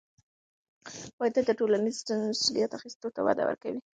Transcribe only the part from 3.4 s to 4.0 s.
ورکوي.